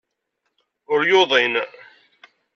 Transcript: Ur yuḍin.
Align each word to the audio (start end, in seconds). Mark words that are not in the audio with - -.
Ur 0.93 1.01
yuḍin. 1.09 1.53